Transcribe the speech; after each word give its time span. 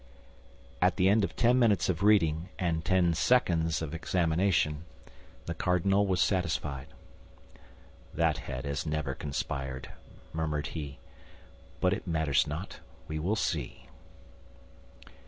At 0.81 0.95
the 0.95 1.07
end 1.09 1.23
of 1.23 1.35
ten 1.35 1.59
minutes 1.59 1.87
of 1.87 2.01
reading 2.01 2.49
and 2.57 2.83
ten 2.83 3.13
seconds 3.13 3.83
of 3.83 3.93
examination, 3.93 4.85
the 5.45 5.53
cardinal 5.53 6.07
was 6.07 6.19
satisfied. 6.19 6.87
"That 8.11 8.39
head 8.39 8.65
has 8.65 8.83
never 8.83 9.13
conspired," 9.13 9.91
murmured 10.33 10.65
he, 10.73 10.97
"but 11.79 11.93
it 11.93 12.07
matters 12.07 12.47
not; 12.47 12.79
we 13.07 13.19
will 13.19 13.35
see." 13.35 13.89